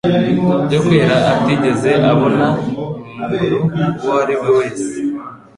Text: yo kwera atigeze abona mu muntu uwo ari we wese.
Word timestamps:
yo 0.73 0.79
kwera 0.85 1.15
atigeze 1.33 1.89
abona 2.11 2.45
mu 2.71 2.85
muntu 3.15 3.99
uwo 4.03 4.11
ari 4.21 4.33
we 4.41 4.49
wese. 4.57 4.87